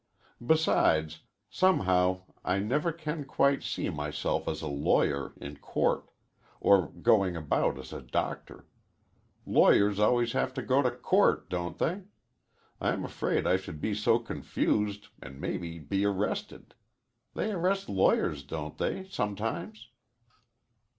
Besides, 0.43 1.19
somehow 1.47 2.21
I 2.43 2.57
never 2.57 2.91
can 2.91 3.23
quite 3.23 3.61
see 3.61 3.87
myself 3.91 4.47
as 4.47 4.63
a 4.63 4.67
lawyer 4.67 5.33
in 5.39 5.57
court, 5.57 6.09
or 6.59 6.89
going 6.89 7.35
about 7.35 7.77
as 7.77 7.93
a 7.93 8.01
doctor. 8.01 8.65
Lawyers 9.45 9.99
always 9.99 10.31
have 10.31 10.55
to 10.55 10.63
go 10.63 10.81
to 10.81 10.89
court, 10.89 11.51
don't 11.51 11.77
they? 11.77 12.01
I 12.79 12.93
am 12.93 13.05
afraid 13.05 13.45
I 13.45 13.57
should 13.57 13.79
be 13.79 13.93
so 13.93 14.17
confused, 14.17 15.09
and 15.21 15.39
maybe 15.39 15.77
be 15.77 16.03
arrested. 16.03 16.73
They 17.35 17.51
arrest 17.51 17.87
lawyers 17.87 18.41
don't 18.41 18.79
they, 18.79 19.07
sometimes?" 19.07 19.89